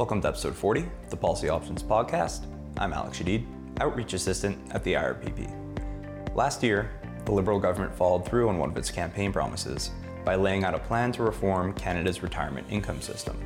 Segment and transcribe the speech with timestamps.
[0.00, 2.46] Welcome to episode 40 of the Policy Options Podcast.
[2.78, 3.44] I'm Alex Shadid,
[3.82, 6.34] Outreach Assistant at the IRPP.
[6.34, 6.90] Last year,
[7.26, 9.90] the Liberal government followed through on one of its campaign promises
[10.24, 13.38] by laying out a plan to reform Canada's retirement income system.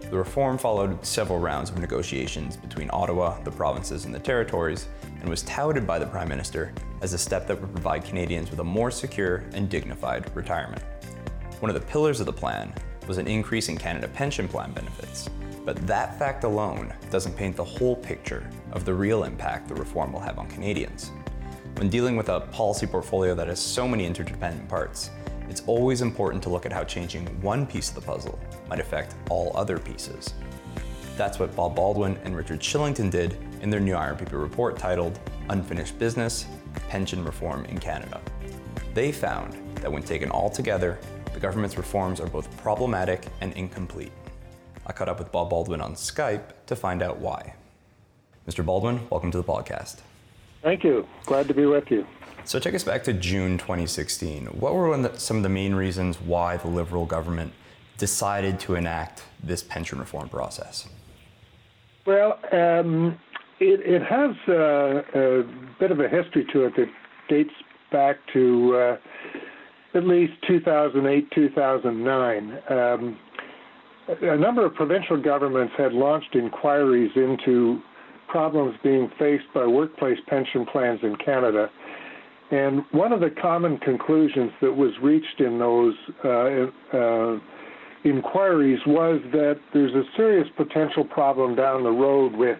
[0.00, 4.88] The reform followed several rounds of negotiations between Ottawa, the provinces, and the territories,
[5.20, 6.72] and was touted by the Prime Minister
[7.02, 10.82] as a step that would provide Canadians with a more secure and dignified retirement.
[11.58, 12.72] One of the pillars of the plan
[13.06, 15.28] was an increase in Canada pension plan benefits,
[15.64, 20.12] but that fact alone doesn't paint the whole picture of the real impact the reform
[20.12, 21.12] will have on Canadians.
[21.76, 25.10] When dealing with a policy portfolio that has so many interdependent parts,
[25.48, 29.14] it's always important to look at how changing one piece of the puzzle might affect
[29.30, 30.34] all other pieces.
[31.16, 35.18] That's what Bob Baldwin and Richard Shillington did in their new IRPP report titled
[35.48, 36.46] Unfinished Business
[36.88, 38.20] Pension Reform in Canada.
[38.94, 40.98] They found that when taken all together,
[41.34, 44.12] the government's reforms are both problematic and incomplete.
[44.90, 47.54] I caught up with Bob Baldwin on Skype to find out why.
[48.48, 48.66] Mr.
[48.66, 49.98] Baldwin, welcome to the podcast.
[50.62, 51.06] Thank you.
[51.26, 52.04] Glad to be with you.
[52.42, 54.46] So, take us back to June 2016.
[54.46, 57.52] What were some of the main reasons why the Liberal government
[57.98, 60.88] decided to enact this pension reform process?
[62.04, 63.16] Well, um,
[63.60, 65.44] it, it, has a
[65.78, 66.88] bit of a history to it that
[67.28, 67.54] dates
[67.92, 68.96] back to uh,
[69.94, 72.58] at least 2008, 2009.
[72.68, 73.16] Um,
[74.08, 77.80] a number of provincial governments had launched inquiries into
[78.28, 81.68] problems being faced by workplace pension plans in Canada
[82.50, 87.38] and one of the common conclusions that was reached in those uh, uh,
[88.04, 92.58] inquiries was that there's a serious potential problem down the road with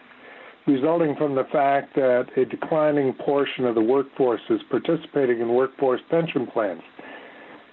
[0.67, 6.01] resulting from the fact that a declining portion of the workforce is participating in workforce
[6.09, 6.83] pension plans.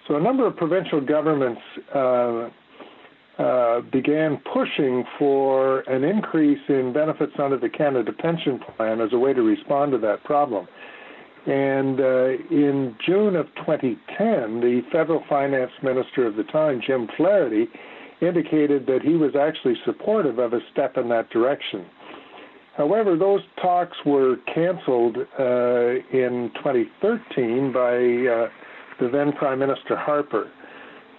[0.07, 1.61] So a number of provincial governments
[1.93, 2.49] uh,
[3.39, 9.17] uh, began pushing for an increase in benefits under the Canada Pension Plan as a
[9.17, 10.67] way to respond to that problem.
[11.45, 17.67] And uh, in June of 2010, the federal finance minister of the time, Jim Flaherty,
[18.21, 21.85] indicated that he was actually supportive of a step in that direction.
[22.75, 28.49] However, those talks were canceled uh, in 2013 by uh,
[28.99, 30.51] the then Prime Minister Harper.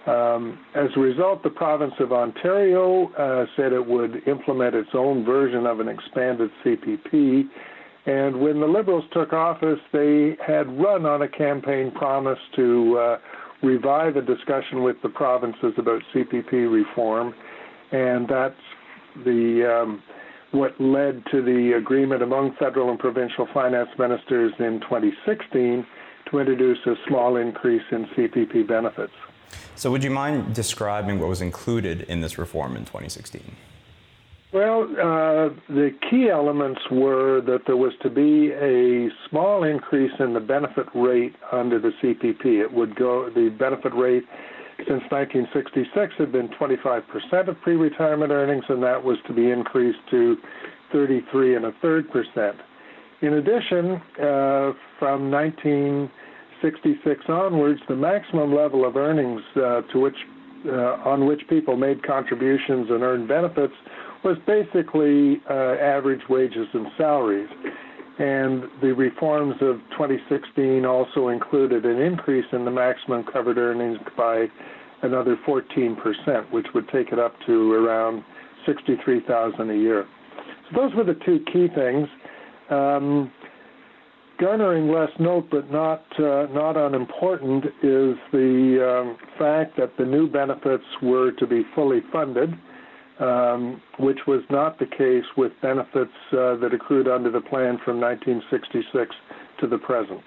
[0.07, 5.25] Um, as a result, the province of Ontario uh, said it would implement its own
[5.25, 7.49] version of an expanded CPP
[8.05, 13.17] and when the Liberals took office, they had run on a campaign promise to uh,
[13.61, 17.33] revive a discussion with the provinces about CPP reform,
[17.91, 18.55] and that's
[19.25, 20.01] the um,
[20.51, 25.85] what led to the agreement among federal and provincial finance ministers in 2016
[26.31, 29.13] to introduce a small increase in CPP benefits.
[29.75, 33.41] So, would you mind describing what was included in this reform in 2016?
[34.51, 40.33] Well, uh, the key elements were that there was to be a small increase in
[40.33, 42.59] the benefit rate under the CPP.
[42.59, 44.23] It would go, the benefit rate
[44.87, 49.99] since 1966 had been 25% of pre retirement earnings, and that was to be increased
[50.09, 50.37] to
[50.91, 52.57] 33 and a third percent.
[53.21, 55.29] In addition, uh, from
[56.61, 60.15] 1966 onwards, the maximum level of earnings uh, to which
[60.67, 63.73] uh, on which people made contributions and earned benefits
[64.25, 67.47] was basically uh, average wages and salaries.
[68.19, 74.47] And the reforms of 2016 also included an increase in the maximum covered earnings by
[75.01, 75.95] another 14%,
[76.51, 78.21] which would take it up to around
[78.65, 80.05] 63,000 a year.
[80.69, 82.09] So those were the two key things.
[82.69, 83.31] Um,
[84.39, 90.27] garnering less note, but not uh, not unimportant, is the um, fact that the new
[90.27, 92.57] benefits were to be fully funded
[93.19, 97.99] um, which was not the case with benefits uh, that accrued under the plan from
[97.99, 99.15] 1966
[99.59, 100.23] to the present.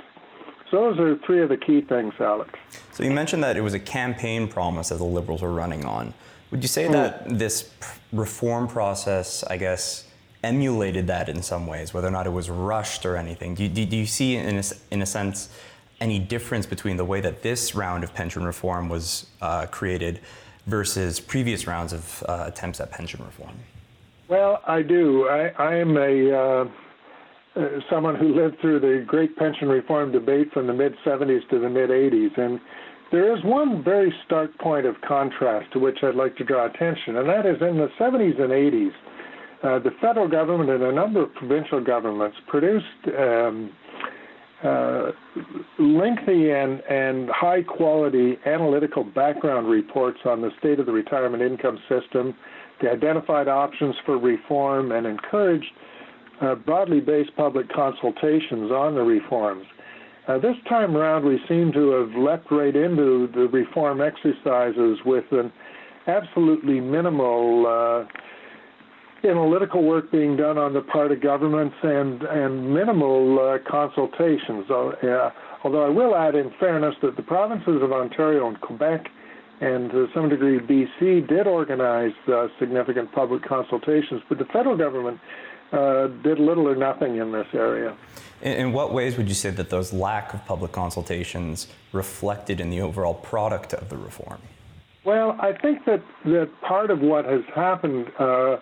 [0.70, 2.50] So those are three of the key things, Alex.
[2.92, 6.14] So you mentioned that it was a campaign promise that the Liberals were running on.
[6.50, 6.92] Would you say mm.
[6.92, 7.70] that this
[8.12, 10.06] reform process, I guess,
[10.42, 13.54] emulated that in some ways, whether or not it was rushed or anything?
[13.54, 15.48] Do you, do you see, in a, in a sense,
[16.00, 20.20] any difference between the way that this round of pension reform was uh, created
[20.66, 23.54] versus previous rounds of uh, attempts at pension reform?
[24.28, 25.28] Well, I do.
[25.28, 26.64] I, I am a uh,
[27.54, 31.58] uh, someone who lived through the great pension reform debate from the mid 70s to
[31.58, 32.58] the mid 80s, and
[33.10, 37.16] there is one very stark point of contrast to which I'd like to draw attention,
[37.16, 38.92] and that is in the 70s and 80s.
[39.62, 42.84] Uh, the federal government and a number of provincial governments produced
[43.16, 43.70] um,
[44.64, 45.10] uh,
[45.78, 51.78] lengthy and, and high quality analytical background reports on the state of the retirement income
[51.88, 52.34] system.
[52.80, 55.70] They identified options for reform and encouraged
[56.40, 59.64] uh, broadly based public consultations on the reforms.
[60.28, 65.24] Uh, this time around, we seem to have leapt right into the reform exercises with
[65.32, 65.52] an
[66.06, 68.04] absolutely minimal uh,
[69.24, 74.70] analytical work being done on the part of governments and and minimal uh, consultations.
[74.70, 75.30] Uh,
[75.64, 79.08] although I will add, in fairness, that the provinces of Ontario and Quebec,
[79.60, 85.20] and to some degree BC, did organize uh, significant public consultations, but the federal government
[85.72, 87.96] uh, did little or nothing in this area.
[88.42, 92.70] In, in what ways would you say that those lack of public consultations reflected in
[92.70, 94.40] the overall product of the reform?
[95.04, 98.58] Well, I think that, that part of what has happened, uh,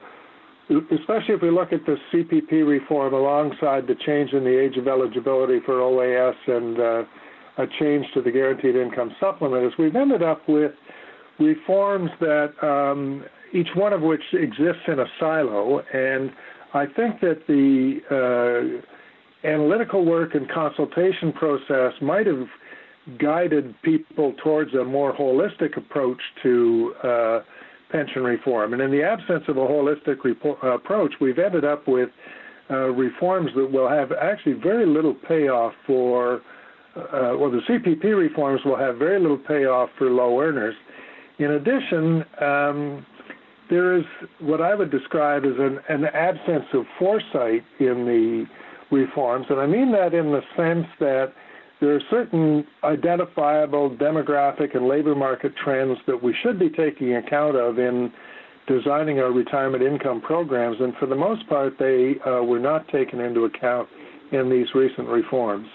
[0.71, 4.87] especially if we look at the CPP reform alongside the change in the age of
[4.87, 10.23] eligibility for OAS and uh, a change to the guaranteed income supplement, is we've ended
[10.23, 10.73] up with
[11.39, 15.81] reforms that um, each one of which exists in a silo.
[15.93, 16.31] And
[16.73, 18.81] I think that the
[19.45, 22.47] uh, analytical work and consultation process might have
[23.19, 27.41] guided people towards a more holistic approach to uh,
[27.91, 28.73] pension reform.
[28.73, 32.11] And in the absence of a holistic repo- approach, we've ended up with
[32.71, 36.37] uh, reforms that will have actually very little payoff for,
[36.97, 40.75] uh, well, the CPP reforms will have very little payoff for low earners.
[41.39, 43.07] In addition, um,
[43.71, 44.05] there is
[44.41, 48.47] what I would describe as an, an absence of foresight in the
[48.91, 49.47] reforms.
[49.49, 51.33] And I mean that in the sense that
[51.81, 57.57] there are certain identifiable demographic and labor market trends that we should be taking account
[57.57, 58.13] of in
[58.67, 63.21] designing our retirement income programs, and for the most part, they uh, were not taken
[63.21, 63.89] into account
[64.31, 65.67] in these recent reforms.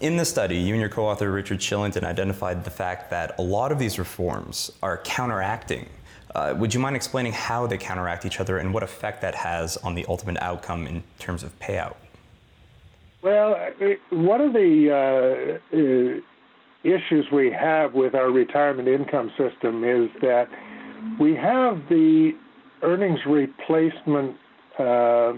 [0.00, 3.42] In the study, you and your co author Richard Shillington identified the fact that a
[3.42, 5.88] lot of these reforms are counteracting.
[6.34, 9.76] Uh, would you mind explaining how they counteract each other and what effect that has
[9.78, 11.94] on the ultimate outcome in terms of payout?
[13.22, 13.54] Well,
[14.10, 16.20] one of the uh, uh,
[16.82, 20.48] issues we have with our retirement income system is that
[21.20, 22.32] we have the
[22.82, 24.36] earnings replacement
[24.76, 25.34] uh,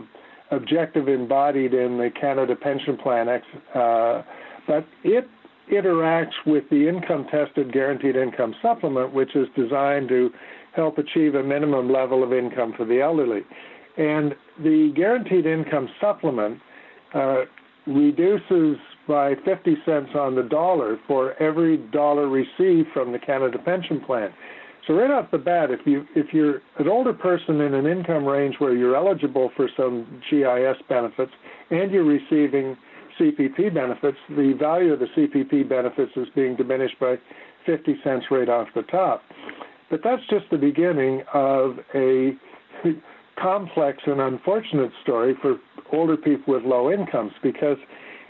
[0.50, 4.22] objective embodied in the Canada Pension Plan, uh,
[4.66, 5.28] but it
[5.70, 10.30] interacts with the income tested guaranteed income supplement, which is designed to
[10.74, 13.42] help achieve a minimum level of income for the elderly.
[13.98, 16.60] And the guaranteed income supplement
[17.12, 17.44] uh,
[17.86, 18.76] reduces
[19.06, 24.32] by 50 cents on the dollar for every dollar received from the Canada Pension Plan.
[24.86, 28.24] So right off the bat, if you if you're an older person in an income
[28.26, 31.32] range where you're eligible for some GIS benefits
[31.70, 32.76] and you're receiving
[33.18, 37.16] CPP benefits, the value of the CPP benefits is being diminished by
[37.64, 39.22] 50 cents right off the top.
[39.90, 42.32] But that's just the beginning of a
[43.40, 45.56] complex and unfortunate story for
[45.94, 47.78] older people with low incomes because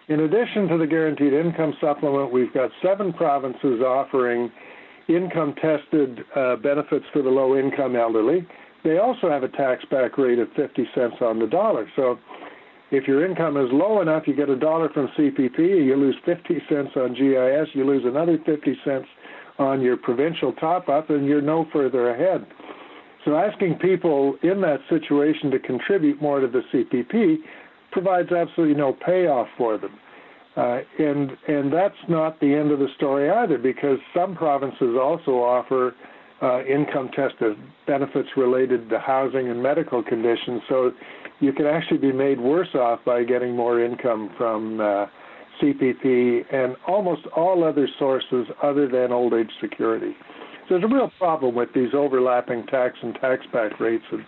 [0.08, 4.52] in addition to the guaranteed income supplement, we've got seven provinces offering
[5.08, 8.46] income tested uh, benefits for the low income elderly.
[8.84, 11.90] They also have a tax back rate of 50 cents on the dollar.
[11.96, 12.18] So
[12.90, 16.62] if your income is low enough, you get a dollar from CPP, you lose 50
[16.68, 19.06] cents on GIS, you lose another 50 cents
[19.58, 22.46] on your provincial top up, and you're no further ahead.
[23.24, 27.38] So asking people in that situation to contribute more to the CPP
[27.90, 29.98] provides absolutely no payoff for them.
[30.56, 35.32] Uh, and and that's not the end of the story either, because some provinces also
[35.32, 35.94] offer
[36.42, 40.62] uh, income tested benefits related to housing and medical conditions.
[40.68, 40.92] So
[41.40, 45.06] you can actually be made worse off by getting more income from uh,
[45.60, 50.14] CPP and almost all other sources other than old age security.
[50.68, 54.04] There's a real problem with these overlapping tax and tax back rates.
[54.10, 54.24] And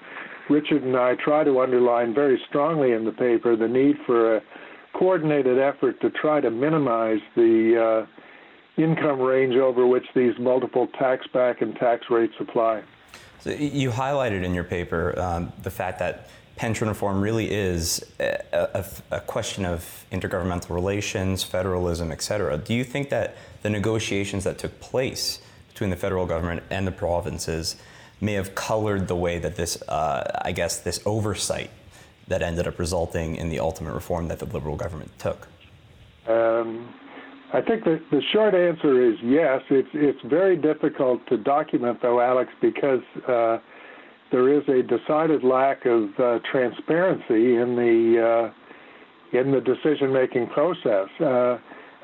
[0.50, 4.42] Richard and I try to underline very strongly in the paper the need for a
[4.94, 11.26] coordinated effort to try to minimize the uh, income range over which these multiple tax
[11.32, 12.82] back and tax rates apply.
[13.40, 18.42] So you highlighted in your paper um, the fact that pension reform really is a,
[18.52, 22.56] a, a, question of intergovernmental relations, federalism, et cetera.
[22.56, 25.40] Do you think that the negotiations that took place
[25.76, 27.76] between the federal government and the provinces
[28.22, 31.68] may have colored the way that this, uh, I guess, this oversight
[32.28, 35.48] that ended up resulting in the ultimate reform that the Liberal government took?
[36.26, 36.88] Um,
[37.52, 39.60] I think the, the short answer is yes.
[39.68, 43.58] It's it's very difficult to document, though, Alex, because uh,
[44.32, 48.52] there is a decided lack of uh, transparency in the
[49.34, 51.10] uh, in the decision-making process.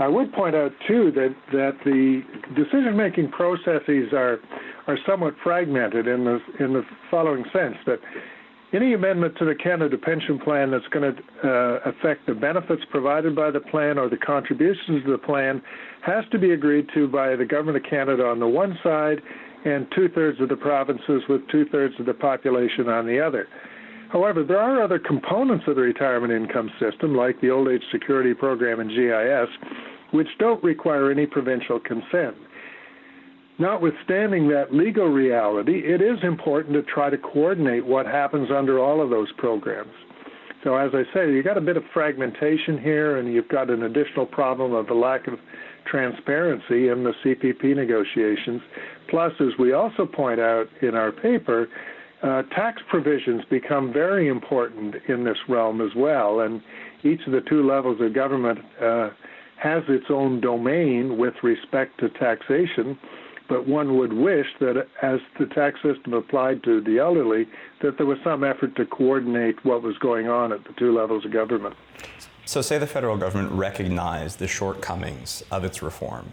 [0.02, 2.22] I would point out too that that the
[2.56, 4.40] decision-making processes are
[4.88, 8.00] are somewhat fragmented in the in the following sense that
[8.72, 13.36] any amendment to the Canada Pension Plan that's going to uh, affect the benefits provided
[13.36, 15.62] by the plan or the contributions to the plan
[16.00, 19.22] has to be agreed to by the Government of Canada on the one side
[19.64, 23.46] and two thirds of the provinces with two thirds of the population on the other.
[24.12, 28.34] However, there are other components of the retirement income system, like the Old Age Security
[28.34, 29.48] Program and GIS,
[30.12, 32.36] which don't require any provincial consent.
[33.58, 39.02] Notwithstanding that legal reality, it is important to try to coordinate what happens under all
[39.02, 39.92] of those programs.
[40.64, 43.82] So, as I say, you've got a bit of fragmentation here, and you've got an
[43.82, 45.34] additional problem of the lack of
[45.90, 48.62] transparency in the CPP negotiations.
[49.10, 51.68] Plus, as we also point out in our paper,
[52.22, 56.62] uh, tax provisions become very important in this realm as well, and
[57.02, 59.10] each of the two levels of government uh,
[59.62, 62.98] has its own domain with respect to taxation.
[63.48, 67.46] But one would wish that as the tax system applied to the elderly,
[67.80, 71.24] that there was some effort to coordinate what was going on at the two levels
[71.24, 71.76] of government.
[72.44, 76.32] So, say the federal government recognized the shortcomings of its reform.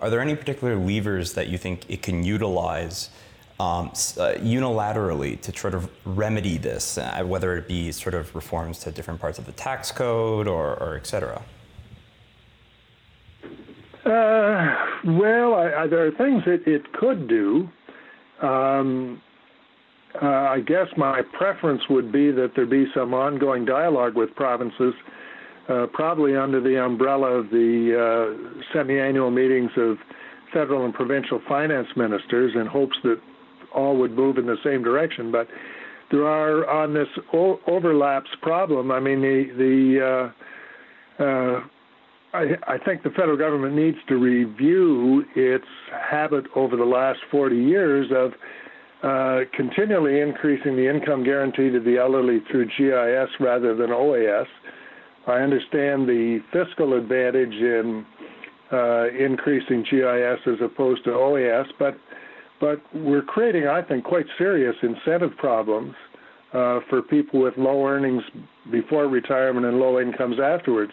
[0.00, 3.10] Are there any particular levers that you think it can utilize
[3.58, 8.78] um, uh, unilaterally to sort of remedy this, uh, whether it be sort of reforms
[8.80, 11.42] to different parts of the tax code or, or et cetera?
[14.04, 14.74] Uh,
[15.18, 17.68] well, I, I, there are things that it could do.
[18.42, 19.20] Um,
[20.20, 24.94] uh, I guess my preference would be that there be some ongoing dialogue with provinces,
[25.68, 29.98] uh, probably under the umbrella of the uh, semi-annual meetings of
[30.52, 33.20] federal and provincial finance ministers, in hopes that
[33.74, 35.30] all would move in the same direction.
[35.30, 35.46] But
[36.10, 38.90] there are on this o- overlaps problem.
[38.90, 40.32] I mean, the the
[41.20, 41.60] uh, uh,
[42.32, 47.56] I, I, think the federal government needs to review its habit over the last 40
[47.56, 48.32] years of
[49.02, 54.46] uh, continually increasing the income guarantee to the elderly through GIS rather than OAS.
[55.26, 58.06] I understand the fiscal advantage in
[58.72, 61.96] uh, increasing GIS as opposed to OAS, but
[62.60, 65.94] but we're creating, I think, quite serious incentive problems
[66.52, 68.22] uh, for people with low earnings
[68.70, 70.92] before retirement and low incomes afterwards.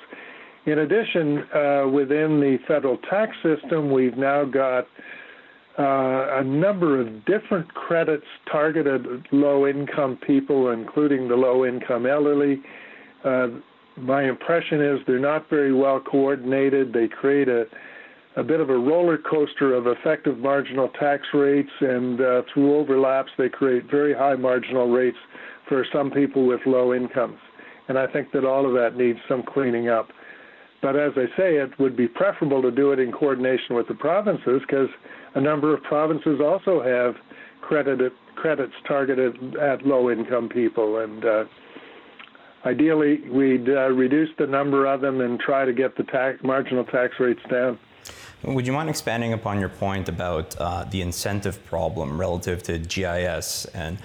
[0.68, 4.86] In addition, uh, within the federal tax system, we've now got
[5.80, 12.06] uh, a number of different credits targeted at low income people, including the low income
[12.06, 12.62] elderly.
[13.24, 13.48] Uh,
[13.96, 16.92] my impression is they're not very well coordinated.
[16.92, 17.66] They create a
[18.36, 23.32] a bit of a roller coaster of effective marginal tax rates, and uh, through overlaps,
[23.36, 25.18] they create very high marginal rates
[25.68, 27.40] for some people with low incomes.
[27.88, 30.10] And I think that all of that needs some cleaning up.
[30.82, 33.96] But as I say, it would be preferable to do it in coordination with the
[33.96, 34.90] provinces because
[35.36, 37.16] a number of provinces also have
[37.62, 41.00] credited, credits targeted at low income people.
[41.00, 41.46] And uh,
[42.66, 46.86] ideally, we'd uh, reduce the number of them and try to get the tax, marginal
[46.86, 47.80] tax rates down.
[48.44, 53.66] Would you mind expanding upon your point about uh, the incentive problem relative to GIS
[53.74, 53.98] and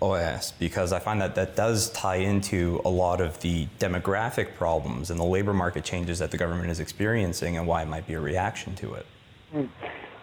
[0.00, 0.52] OAS?
[0.58, 5.18] Because I find that that does tie into a lot of the demographic problems and
[5.18, 8.20] the labor market changes that the government is experiencing and why it might be a
[8.20, 9.06] reaction to it.
[9.52, 9.64] Hmm.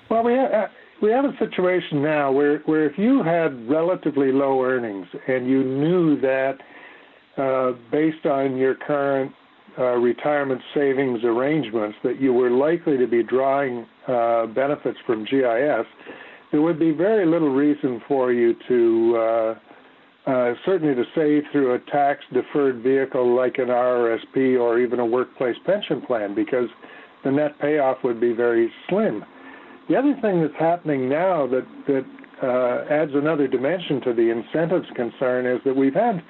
[0.10, 0.68] Well, we have, uh,
[1.02, 5.64] we have a situation now where, where if you had relatively low earnings and you
[5.64, 6.60] knew that
[7.38, 9.34] uh, based on your current
[9.78, 15.88] uh, retirement savings arrangements that you were likely to be drawing uh, benefits from GIS,
[16.54, 21.74] there would be very little reason for you to uh, uh, certainly to save through
[21.74, 26.70] a tax deferred vehicle like an RRSP or even a workplace pension plan because
[27.24, 29.26] the net payoff would be very slim.
[29.90, 32.06] The other thing that's happening now that that
[32.44, 36.22] uh, adds another dimension to the incentives concern is that we've had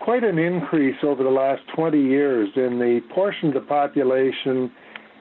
[0.00, 4.72] quite an increase over the last 20 years in the portion of the population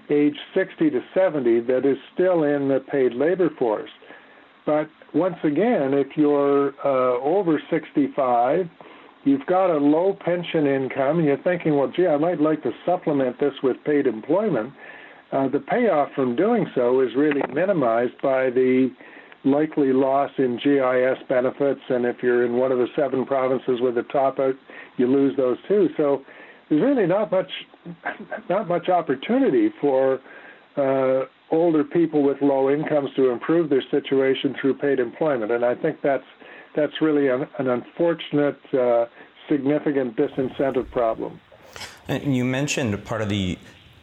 [0.09, 3.89] age 60 to 70 that is still in the paid labor force.
[4.67, 8.65] But once again, if you're uh, over 65,
[9.23, 12.71] you've got a low pension income, and you're thinking, well, gee, I might like to
[12.85, 14.73] supplement this with paid employment.
[15.31, 18.91] Uh, the payoff from doing so is really minimized by the
[19.45, 23.97] likely loss in GIS benefits, and if you're in one of the seven provinces with
[23.97, 24.55] a top out,
[24.97, 25.87] you lose those too.
[25.95, 26.23] So
[26.69, 27.49] there's really not much
[28.49, 30.19] not much opportunity for
[30.75, 35.75] uh, older people with low incomes to improve their situation through paid employment, and I
[35.75, 36.25] think that's
[36.75, 39.07] that's really an, an unfortunate, uh,
[39.49, 41.41] significant disincentive problem.
[42.07, 43.57] And you mentioned part of the,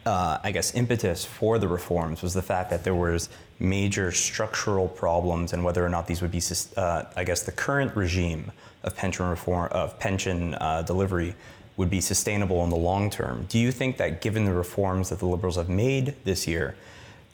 [0.05, 4.87] uh, I guess, impetus for the reforms was the fact that there was major structural
[4.89, 6.41] problems and whether or not these would be,
[6.75, 8.51] uh, I guess, the current regime
[8.83, 11.35] of pension reform of pension uh, delivery
[11.77, 13.45] would be sustainable in the long term.
[13.49, 16.75] Do you think that given the reforms that the Liberals have made this year,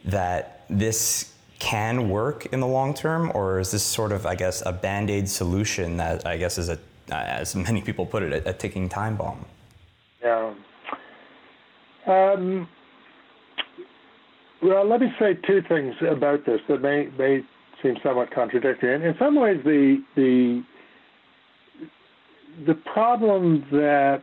[0.06, 4.64] that this can work in the long term, or is this sort of, I guess,
[4.66, 6.80] a band aid solution that I guess is a,
[7.12, 9.46] as many people put it, a, a ticking time bomb?
[10.24, 10.54] Yeah.
[12.08, 12.68] Um,
[14.62, 17.42] well, let me say two things about this that may may
[17.82, 18.96] seem somewhat contradictory.
[18.96, 20.64] And in some ways, the the
[22.66, 24.22] the problem that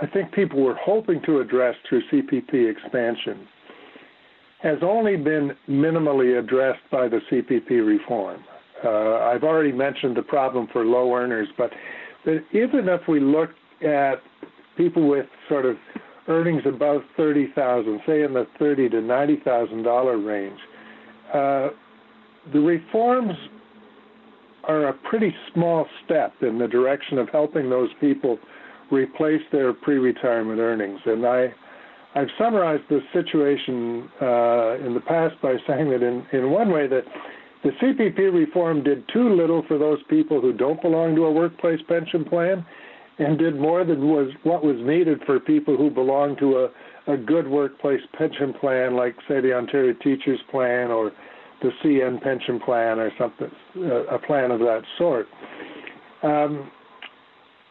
[0.00, 3.46] I think people were hoping to address through CPP expansion
[4.62, 8.42] has only been minimally addressed by the CPP reform.
[8.84, 11.70] Uh, I've already mentioned the problem for low earners, but,
[12.52, 13.50] even if we look
[13.84, 14.22] at
[14.76, 15.76] people with sort of
[16.28, 20.58] earnings above thirty thousand, say in the thirty to ninety thousand dollar range,
[21.34, 21.70] uh,
[22.52, 23.34] the reforms
[24.64, 28.38] are a pretty small step in the direction of helping those people
[28.92, 31.00] replace their pre-retirement earnings.
[31.04, 31.52] And I,
[32.14, 36.86] I've summarized this situation uh, in the past by saying that in, in one way
[36.86, 37.04] that
[37.64, 41.80] the CPP reform did too little for those people who don't belong to a workplace
[41.88, 42.66] pension plan
[43.18, 46.58] and did more than was what was needed for people who belong to
[47.06, 51.12] a, a good workplace pension plan like say the Ontario Teachers Plan or
[51.62, 53.50] the CN pension plan or something,
[54.10, 55.26] a plan of that sort.
[56.22, 56.70] Um,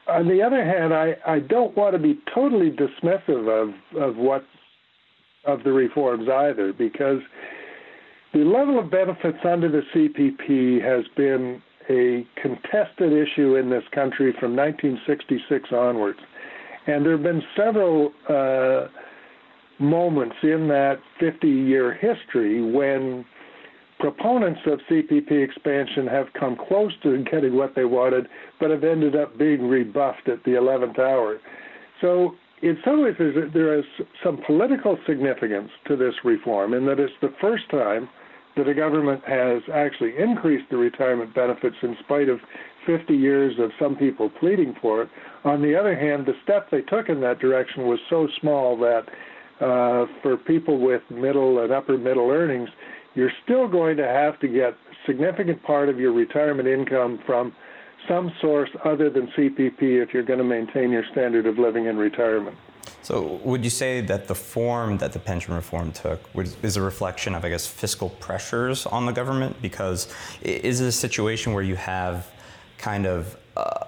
[0.07, 4.45] on the other hand, I, I don't want to be totally dismissive of, of what
[5.45, 7.19] of the reforms either, because
[8.33, 14.33] the level of benefits under the CPP has been a contested issue in this country
[14.39, 16.19] from 1966 onwards.
[16.87, 18.87] And there have been several uh,
[19.79, 23.25] moments in that 50 year history when
[24.01, 28.27] proponents of CPP expansion have come close to getting what they wanted,
[28.59, 31.39] but have ended up being rebuffed at the 11th hour.
[32.01, 33.15] So, in some ways,
[33.53, 33.85] there is
[34.23, 38.09] some political significance to this reform in that it's the first time
[38.55, 42.39] that a government has actually increased the retirement benefits in spite of
[42.85, 45.09] 50 years of some people pleading for it.
[45.43, 49.03] On the other hand, the step they took in that direction was so small that
[49.61, 52.69] uh, for people with middle and upper middle earnings,
[53.15, 57.53] you're still going to have to get a significant part of your retirement income from
[58.07, 61.97] some source other than CPP if you're going to maintain your standard of living in
[61.97, 62.57] retirement.
[63.03, 67.35] So, would you say that the form that the pension reform took is a reflection
[67.35, 69.61] of, I guess, fiscal pressures on the government?
[69.61, 72.31] Because is it a situation where you have
[72.77, 73.85] kind of uh,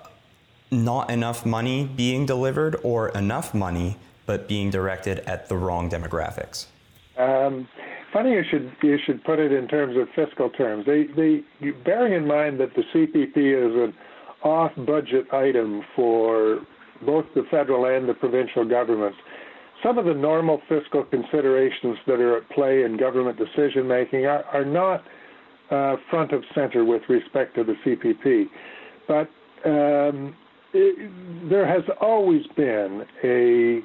[0.72, 6.66] not enough money being delivered or enough money but being directed at the wrong demographics?
[7.18, 7.68] Um,
[8.14, 10.86] funny you should you should put it in terms of fiscal terms.
[10.86, 11.42] They they
[11.84, 13.94] bearing in mind that the CPP is an
[14.44, 16.60] off-budget item for
[17.06, 19.18] both the federal and the provincial governments.
[19.82, 24.44] Some of the normal fiscal considerations that are at play in government decision making are,
[24.46, 25.04] are not
[25.72, 28.46] uh, front of center with respect to the CPP,
[29.08, 29.30] but
[29.66, 30.36] um,
[30.74, 33.82] it, there has always been a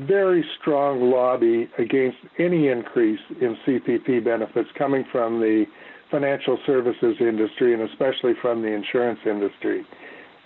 [0.00, 5.64] very strong lobby against any increase in CPP benefits coming from the
[6.10, 9.84] financial services industry and especially from the insurance industry.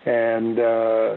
[0.07, 1.17] And uh,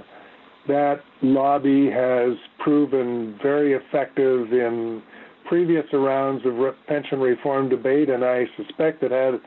[0.67, 5.01] that lobby has proven very effective in
[5.47, 6.53] previous rounds of
[6.87, 9.39] pension reform debate, and I suspect it had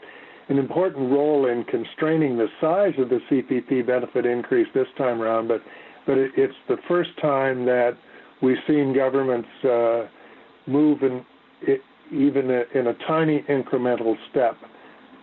[0.48, 5.48] an important role in constraining the size of the CPP benefit increase this time around.
[5.48, 5.62] But
[6.06, 7.96] but it, it's the first time that
[8.42, 10.06] we've seen governments uh,
[10.66, 11.24] move in,
[11.62, 14.56] it, even in a tiny incremental step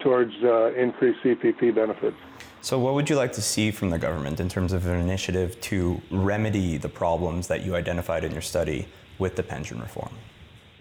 [0.01, 2.17] towards uh, increased CPP benefits.
[2.61, 5.59] So, what would you like to see from the government in terms of an initiative
[5.61, 8.87] to remedy the problems that you identified in your study
[9.19, 10.13] with the pension reform?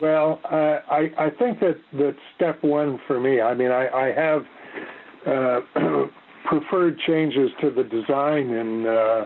[0.01, 4.12] Well, uh, I, I think that, that step one for me, I mean, I, I
[4.12, 4.47] have
[5.27, 5.61] uh,
[6.45, 8.51] preferred changes to the design
[8.87, 9.25] uh,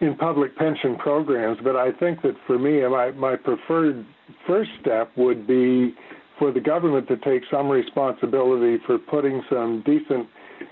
[0.00, 4.04] in public pension programs, but I think that for me, my, my preferred
[4.46, 5.94] first step would be
[6.38, 10.28] for the government to take some responsibility for putting some decent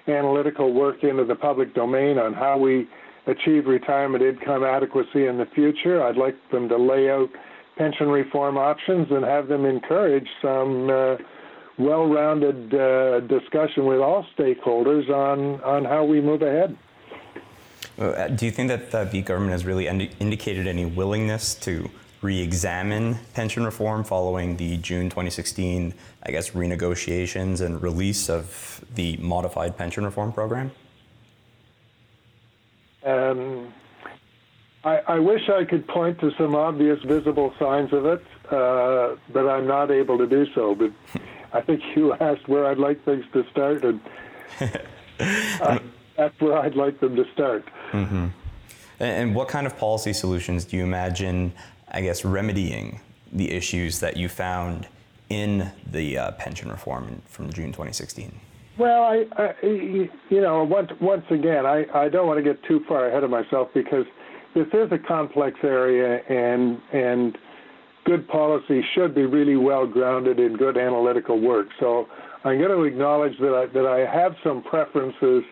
[0.08, 2.86] analytical work into the public domain on how we
[3.26, 6.02] achieve retirement income adequacy in the future.
[6.02, 7.28] I'd like them to lay out
[7.78, 11.16] pension reform options and have them encourage some uh,
[11.78, 16.76] well-rounded uh, discussion with all stakeholders on, on how we move ahead.
[17.98, 21.88] Uh, do you think that the government has really indi- indicated any willingness to
[22.22, 29.76] re-examine pension reform following the June 2016, I guess, renegotiations and release of the modified
[29.76, 30.72] pension reform program?
[33.04, 33.72] Um,
[34.82, 39.46] I, I, wish I could point to some obvious visible signs of it, uh, but
[39.46, 40.74] I'm not able to do so.
[40.74, 40.92] But
[41.52, 44.00] I think you asked where I'd like things to start, and
[45.60, 45.78] uh,
[46.16, 47.68] that's where I'd like them to start.
[47.94, 48.26] Mm-hmm.
[49.00, 51.52] And what kind of policy solutions do you imagine
[51.94, 53.00] I guess, remedying
[53.32, 54.88] the issues that you found
[55.30, 58.34] in the uh, pension reform from June 2016?
[58.76, 62.84] Well, I, I, you know, once once again, I, I don't want to get too
[62.88, 64.04] far ahead of myself because
[64.54, 67.38] this is a complex area, and and
[68.04, 71.68] good policy should be really well grounded in good analytical work.
[71.78, 72.08] So
[72.42, 75.44] I'm going to acknowledge that I that I have some preferences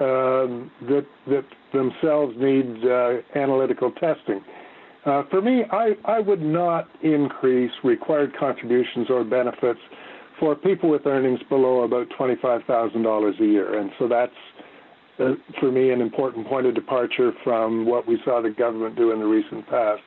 [0.00, 4.42] um, that that themselves need uh, analytical testing.
[5.04, 9.80] Uh, for me, I, I would not increase required contributions or benefits
[10.38, 13.78] for people with earnings below about $25,000 a year.
[13.78, 14.32] And so that's,
[15.18, 19.12] uh, for me, an important point of departure from what we saw the government do
[19.12, 20.02] in the recent past.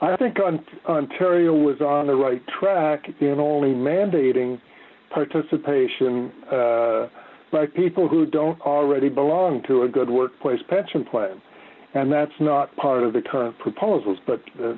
[0.00, 4.60] I think on, Ontario was on the right track in only mandating
[5.10, 7.08] participation uh,
[7.54, 11.40] by people who don't already belong to a good workplace pension plan
[11.94, 14.18] and that's not part of the current proposals.
[14.26, 14.74] But uh,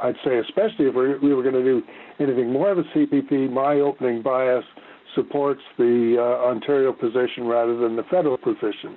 [0.00, 1.82] I, would say, especially if we, we were going to do
[2.20, 4.64] anything more of a CPP, my opening bias
[5.16, 8.96] supports the uh, Ontario position rather than the federal position.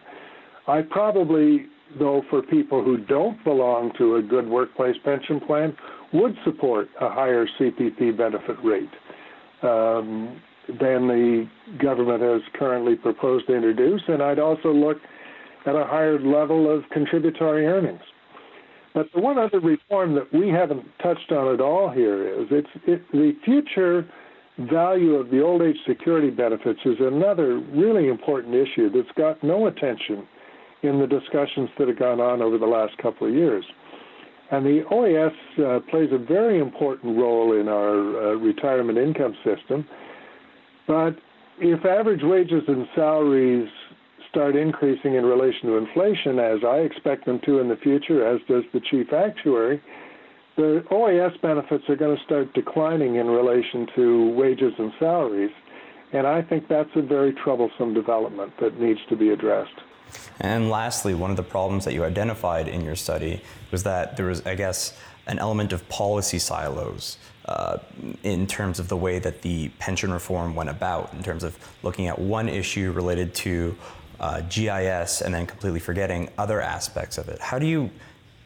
[0.67, 1.65] I probably,
[1.97, 5.75] though, for people who don't belong to a good workplace pension plan,
[6.13, 8.89] would support a higher CPP benefit rate.
[9.63, 11.47] Um, than the
[11.81, 14.97] government has currently proposed to introduce, and I'd also look
[15.65, 18.01] at a higher level of contributory earnings.
[18.93, 22.67] But the one other reform that we haven't touched on at all here is it's
[22.85, 24.07] it, the future
[24.59, 29.65] value of the old age security benefits is another really important issue that's got no
[29.65, 30.27] attention
[30.83, 33.65] in the discussions that have gone on over the last couple of years.
[34.51, 39.87] And the OAS uh, plays a very important role in our uh, retirement income system.
[40.87, 41.17] But
[41.59, 43.69] if average wages and salaries
[44.29, 48.41] start increasing in relation to inflation, as I expect them to in the future, as
[48.47, 49.81] does the chief actuary,
[50.55, 55.51] the OAS benefits are going to start declining in relation to wages and salaries.
[56.11, 59.81] And I think that's a very troublesome development that needs to be addressed.
[60.39, 63.41] And lastly, one of the problems that you identified in your study
[63.71, 67.77] was that there was, I guess, an element of policy silos uh,
[68.23, 72.07] in terms of the way that the pension reform went about, in terms of looking
[72.07, 73.75] at one issue related to
[74.19, 77.39] uh, GIS and then completely forgetting other aspects of it.
[77.39, 77.89] How do you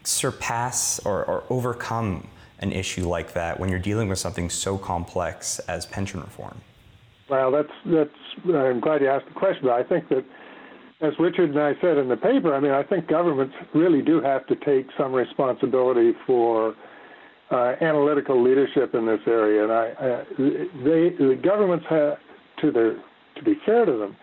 [0.04, 2.28] surpass or, or overcome
[2.60, 6.60] an issue like that when you're dealing with something so complex as pension reform?
[7.30, 8.10] Well, that's that's.
[8.46, 9.70] I'm glad you asked the question.
[9.70, 10.24] I think that,
[11.02, 14.22] as Richard and I said in the paper, I mean, I think governments really do
[14.22, 16.74] have to take some responsibility for
[17.52, 20.24] uh, analytical leadership in this area, and I, uh,
[20.84, 22.18] they the governments have
[22.62, 22.96] to their
[23.36, 24.16] to be fair to them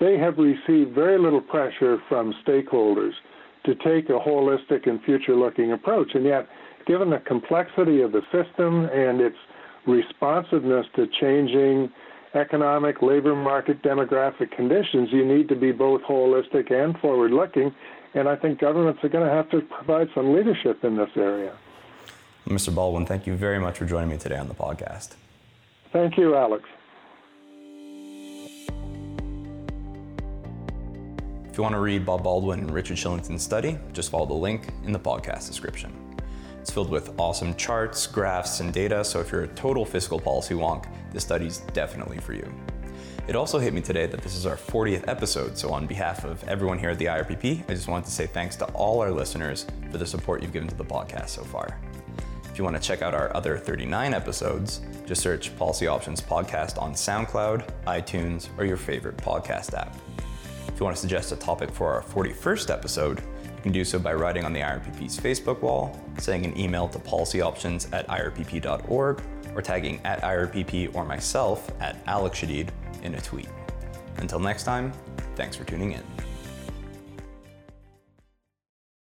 [0.00, 3.12] they have received very little pressure from stakeholders
[3.66, 6.12] to take a holistic and future looking approach.
[6.14, 6.48] And yet,
[6.86, 9.36] given the complexity of the system and its
[9.86, 11.90] responsiveness to changing
[12.34, 17.70] economic, labor market, demographic conditions, you need to be both holistic and forward looking.
[18.14, 21.54] And I think governments are going to have to provide some leadership in this area.
[22.48, 22.74] Mr.
[22.74, 25.10] Baldwin, thank you very much for joining me today on the podcast.
[25.92, 26.64] Thank you, Alex.
[31.50, 34.68] If you want to read Bob Baldwin and Richard Shillington's study, just follow the link
[34.84, 35.92] in the podcast description.
[36.60, 40.54] It's filled with awesome charts, graphs, and data, so if you're a total fiscal policy
[40.54, 42.52] wonk, this study's definitely for you.
[43.26, 46.42] It also hit me today that this is our 40th episode, so on behalf of
[46.44, 49.66] everyone here at the IRPP, I just wanted to say thanks to all our listeners
[49.90, 51.78] for the support you've given to the podcast so far.
[52.60, 56.92] You want to check out our other 39 episodes, just search Policy Options Podcast on
[56.92, 59.96] SoundCloud, iTunes, or your favorite podcast app.
[60.68, 63.98] If you want to suggest a topic for our 41st episode, you can do so
[63.98, 69.22] by writing on the IRPP's Facebook wall, sending an email to policyoptions at irpp.org,
[69.54, 72.68] or tagging at IRPP or myself at Alex Shadid
[73.02, 73.48] in a tweet.
[74.18, 74.92] Until next time,
[75.34, 76.29] thanks for tuning in.